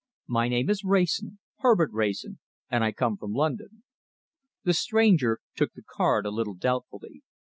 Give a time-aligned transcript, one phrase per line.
[0.25, 2.39] My name is Wrayson, Herbert Wrayson,
[2.71, 3.83] and I come from London."
[4.63, 7.21] The stranger took the card a little doubtfully.